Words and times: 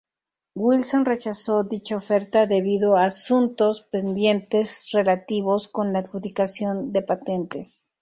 Wilson 0.55 1.05
rechazó 1.05 1.63
dicha 1.63 1.95
oferta 1.95 2.47
debido 2.47 2.97
a 2.97 3.05
asuntos 3.05 3.81
pendientes 3.83 4.89
relativos 4.93 5.67
con 5.67 5.93
la 5.93 5.99
adjudicación 5.99 6.91
de 6.91 7.03
patentes. 7.03 7.85